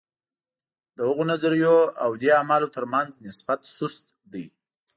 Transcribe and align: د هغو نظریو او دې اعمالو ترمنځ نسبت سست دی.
د 0.95 0.97
هغو 1.07 1.23
نظریو 1.31 1.77
او 2.03 2.11
دې 2.21 2.29
اعمالو 2.39 2.73
ترمنځ 2.75 3.11
نسبت 3.27 3.59
سست 3.77 4.05
دی. 4.33 4.45